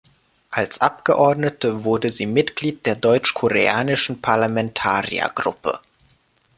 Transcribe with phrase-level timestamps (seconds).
[0.49, 5.77] Als Abgeordnete wurde sie Mitglied der Deutsch-Koreanischen Parlamentariergruppe.